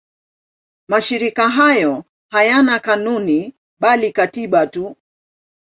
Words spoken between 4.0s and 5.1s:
katiba tu.